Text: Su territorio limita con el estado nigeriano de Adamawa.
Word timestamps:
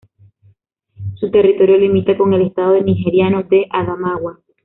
Su 1.19 1.29
territorio 1.29 1.77
limita 1.77 2.17
con 2.17 2.33
el 2.33 2.41
estado 2.41 2.73
nigeriano 2.81 3.43
de 3.43 3.67
Adamawa. 3.69 4.39